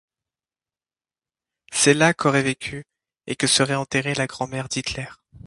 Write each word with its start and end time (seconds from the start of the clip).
C'est 1.71 1.93
là 1.93 2.15
qu'aurait 2.15 2.41
vécu, 2.41 2.85
et 3.27 3.35
que 3.35 3.45
serait 3.45 3.75
enterrée 3.75 4.15
la 4.15 4.25
grand-mère 4.25 4.67
d'Hitler. 4.67 5.05